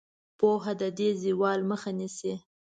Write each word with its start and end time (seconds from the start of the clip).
پوهه 0.39 0.73
د 0.81 0.83
دې 0.97 1.09
زوال 1.23 1.59
مخه 1.71 1.91
نیسي. 1.99 2.33